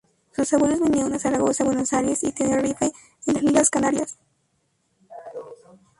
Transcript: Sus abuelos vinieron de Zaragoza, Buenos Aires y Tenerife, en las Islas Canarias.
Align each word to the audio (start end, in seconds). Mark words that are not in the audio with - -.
Sus 0.31 0.51
abuelos 0.51 0.79
vinieron 0.81 1.11
de 1.11 1.19
Zaragoza, 1.19 1.63
Buenos 1.63 1.93
Aires 1.93 2.23
y 2.23 2.31
Tenerife, 2.31 2.91
en 3.27 3.33
las 3.35 3.43
Islas 3.43 3.69
Canarias. 3.69 4.17